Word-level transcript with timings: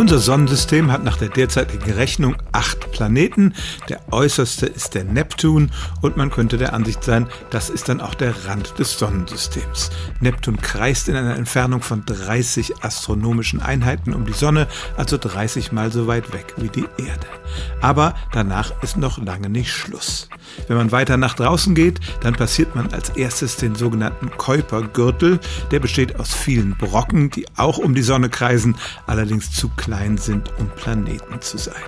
Unser 0.00 0.18
Sonnensystem 0.18 0.90
hat 0.90 1.04
nach 1.04 1.18
der 1.18 1.28
derzeitigen 1.28 1.92
Rechnung 1.92 2.34
acht 2.52 2.90
Planeten. 2.90 3.52
Der 3.90 4.00
äußerste 4.10 4.64
ist 4.64 4.94
der 4.94 5.04
Neptun 5.04 5.70
und 6.00 6.16
man 6.16 6.30
könnte 6.30 6.56
der 6.56 6.72
Ansicht 6.72 7.04
sein, 7.04 7.26
das 7.50 7.68
ist 7.68 7.90
dann 7.90 8.00
auch 8.00 8.14
der 8.14 8.46
Rand 8.46 8.78
des 8.78 8.98
Sonnensystems. 8.98 9.90
Neptun 10.20 10.56
kreist 10.56 11.10
in 11.10 11.16
einer 11.16 11.36
Entfernung 11.36 11.82
von 11.82 12.02
30 12.06 12.82
astronomischen 12.82 13.60
Einheiten 13.60 14.14
um 14.14 14.24
die 14.24 14.32
Sonne, 14.32 14.68
also 14.96 15.18
30 15.18 15.70
mal 15.70 15.92
so 15.92 16.06
weit 16.06 16.32
weg 16.32 16.54
wie 16.56 16.70
die 16.70 16.88
Erde. 16.96 17.26
Aber 17.82 18.14
danach 18.32 18.72
ist 18.82 18.96
noch 18.96 19.22
lange 19.22 19.50
nicht 19.50 19.70
Schluss. 19.70 20.30
Wenn 20.66 20.78
man 20.78 20.92
weiter 20.92 21.18
nach 21.18 21.34
draußen 21.34 21.74
geht, 21.74 22.00
dann 22.22 22.34
passiert 22.34 22.74
man 22.74 22.90
als 22.94 23.10
erstes 23.10 23.56
den 23.56 23.74
sogenannten 23.74 24.30
Kuipergürtel. 24.30 25.40
Der 25.70 25.78
besteht 25.78 26.18
aus 26.18 26.34
vielen 26.34 26.76
Brocken, 26.78 27.28
die 27.30 27.46
auch 27.56 27.76
um 27.76 27.94
die 27.94 28.02
Sonne 28.02 28.30
kreisen, 28.30 28.76
allerdings 29.06 29.52
zu 29.52 29.68
klein 29.68 29.89
sind, 30.18 30.52
um 30.58 30.68
Planeten 30.70 31.40
zu 31.40 31.58
sein. 31.58 31.82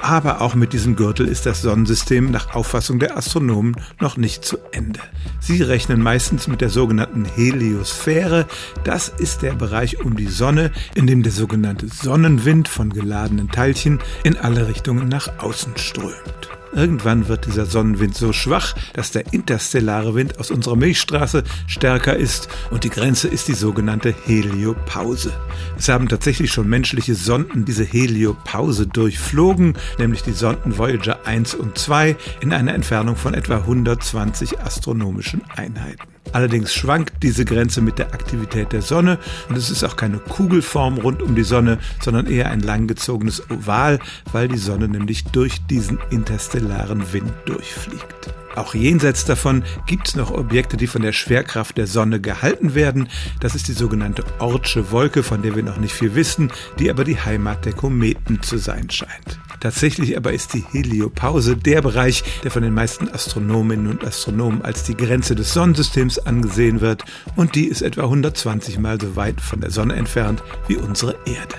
Aber 0.00 0.40
auch 0.40 0.54
mit 0.54 0.72
diesem 0.72 0.96
Gürtel 0.96 1.26
ist 1.26 1.44
das 1.44 1.62
Sonnensystem 1.62 2.30
nach 2.30 2.54
Auffassung 2.54 2.98
der 2.98 3.16
Astronomen 3.16 3.76
noch 4.00 4.16
nicht 4.16 4.44
zu 4.44 4.58
Ende. 4.70 5.00
Sie 5.40 5.62
rechnen 5.62 6.02
meistens 6.02 6.46
mit 6.46 6.60
der 6.60 6.68
sogenannten 6.68 7.24
Heliosphäre. 7.24 8.46
Das 8.84 9.08
ist 9.08 9.42
der 9.42 9.54
Bereich 9.54 10.04
um 10.04 10.16
die 10.16 10.28
Sonne, 10.28 10.70
in 10.94 11.06
dem 11.06 11.22
der 11.22 11.32
sogenannte 11.32 11.88
Sonnenwind 11.88 12.68
von 12.68 12.90
geladenen 12.90 13.50
Teilchen 13.50 13.98
in 14.22 14.36
alle 14.36 14.68
Richtungen 14.68 15.08
nach 15.08 15.38
außen 15.38 15.76
strömt. 15.76 16.48
Irgendwann 16.72 17.28
wird 17.28 17.46
dieser 17.46 17.66
Sonnenwind 17.66 18.14
so 18.14 18.32
schwach, 18.32 18.74
dass 18.92 19.10
der 19.10 19.32
interstellare 19.32 20.14
Wind 20.14 20.38
aus 20.38 20.50
unserer 20.50 20.76
Milchstraße 20.76 21.44
stärker 21.66 22.16
ist 22.16 22.48
und 22.70 22.84
die 22.84 22.90
Grenze 22.90 23.28
ist 23.28 23.48
die 23.48 23.54
sogenannte 23.54 24.14
Heliopause. 24.24 25.32
Es 25.78 25.88
haben 25.88 26.08
tatsächlich 26.08 26.52
schon 26.52 26.68
menschliche 26.68 27.14
Sonden 27.14 27.64
diese 27.64 27.84
Heliopause 27.84 28.86
durchflogen, 28.86 29.74
nämlich 29.98 30.22
die 30.22 30.32
Sonden 30.32 30.76
Voyager 30.78 31.26
1 31.26 31.54
und 31.54 31.78
2 31.78 32.16
in 32.40 32.52
einer 32.52 32.74
Entfernung 32.74 33.16
von 33.16 33.34
etwa 33.34 33.56
120 33.56 34.60
astronomischen 34.60 35.42
Einheiten. 35.56 36.17
Allerdings 36.32 36.74
schwankt 36.74 37.22
diese 37.22 37.44
Grenze 37.44 37.80
mit 37.80 37.98
der 37.98 38.12
Aktivität 38.12 38.72
der 38.72 38.82
Sonne 38.82 39.18
und 39.48 39.56
es 39.56 39.70
ist 39.70 39.84
auch 39.84 39.96
keine 39.96 40.18
Kugelform 40.18 40.98
rund 40.98 41.22
um 41.22 41.34
die 41.34 41.42
Sonne, 41.42 41.78
sondern 42.00 42.26
eher 42.26 42.50
ein 42.50 42.60
langgezogenes 42.60 43.50
Oval, 43.50 43.98
weil 44.32 44.48
die 44.48 44.58
Sonne 44.58 44.88
nämlich 44.88 45.24
durch 45.24 45.64
diesen 45.66 45.98
interstellaren 46.10 47.12
Wind 47.12 47.32
durchfliegt. 47.46 48.34
Auch 48.56 48.74
jenseits 48.74 49.24
davon 49.24 49.62
gibt 49.86 50.08
es 50.08 50.16
noch 50.16 50.32
Objekte, 50.32 50.76
die 50.76 50.88
von 50.88 51.02
der 51.02 51.12
Schwerkraft 51.12 51.76
der 51.76 51.86
Sonne 51.86 52.20
gehalten 52.20 52.74
werden. 52.74 53.08
Das 53.40 53.54
ist 53.54 53.68
die 53.68 53.72
sogenannte 53.72 54.24
Ortsche 54.40 54.90
Wolke, 54.90 55.22
von 55.22 55.42
der 55.42 55.54
wir 55.54 55.62
noch 55.62 55.76
nicht 55.76 55.94
viel 55.94 56.16
wissen, 56.16 56.50
die 56.78 56.90
aber 56.90 57.04
die 57.04 57.20
Heimat 57.20 57.64
der 57.64 57.72
Kometen 57.72 58.42
zu 58.42 58.58
sein 58.58 58.90
scheint. 58.90 59.38
Tatsächlich 59.60 60.16
aber 60.16 60.32
ist 60.32 60.54
die 60.54 60.64
Heliopause 60.72 61.56
der 61.56 61.82
Bereich, 61.82 62.22
der 62.42 62.50
von 62.50 62.62
den 62.62 62.74
meisten 62.74 63.08
Astronominnen 63.08 63.88
und 63.88 64.04
Astronomen 64.04 64.62
als 64.62 64.84
die 64.84 64.96
Grenze 64.96 65.34
des 65.34 65.52
Sonnensystems 65.52 66.18
angesehen 66.18 66.80
wird 66.80 67.04
und 67.36 67.54
die 67.54 67.66
ist 67.66 67.82
etwa 67.82 68.04
120 68.04 68.78
mal 68.78 69.00
so 69.00 69.16
weit 69.16 69.40
von 69.40 69.60
der 69.60 69.70
Sonne 69.70 69.94
entfernt 69.94 70.42
wie 70.66 70.76
unsere 70.76 71.16
Erde. 71.24 71.56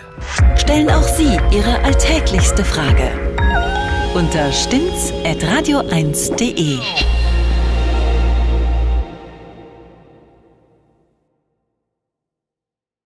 Stellen 0.57 0.89
auch 0.89 1.03
Sie 1.03 1.37
Ihre 1.51 1.79
alltäglichste 1.83 2.63
Frage 2.63 3.11
unter 4.13 4.51
stimmtz.radio1.de. 4.51 6.79